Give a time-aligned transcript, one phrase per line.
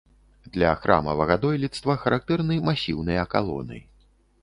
[0.55, 3.77] Для храмавага дойлідства характэрны масіўныя калоны.